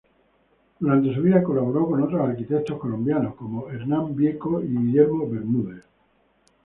Durante 0.79 1.13
su 1.13 1.21
vida, 1.21 1.43
colaboró 1.43 1.85
con 1.85 2.01
otros 2.01 2.27
arquitectos 2.27 2.79
colombianos 2.79 3.35
como 3.35 3.69
Hernán 3.69 4.15
Vieco 4.15 4.59
y 4.59 4.69
Guillermo 4.69 5.29
Bermúdez. 5.29 5.83